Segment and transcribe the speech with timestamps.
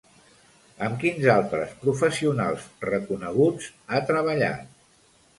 [0.85, 4.73] Amb quins altres professionals reconeguts ha treballat?